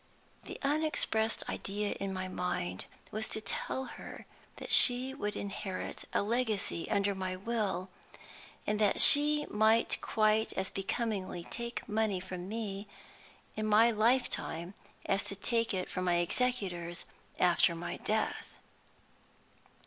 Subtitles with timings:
[0.45, 6.23] The unexpressed idea in my mind was to tell her that she would inherit a
[6.23, 7.87] legacy under my will,
[8.65, 12.87] and that she might quite as becomingly take money from me
[13.55, 14.73] in my life time
[15.05, 17.05] as take it from my executors
[17.39, 18.47] after my death.